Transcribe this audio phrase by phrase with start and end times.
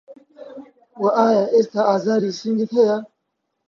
[1.01, 2.97] وه ئایا ئێستا ئازاری سنگت هەیە